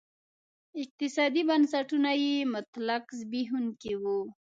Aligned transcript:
اقتصادي 0.81 1.41
بنسټونه 1.49 2.11
یې 2.23 2.35
مطلق 2.53 3.03
زبېښونکي 3.19 3.93
وو. 4.01 4.19